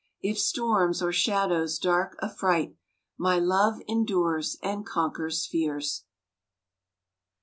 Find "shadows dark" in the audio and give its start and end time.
1.13-2.17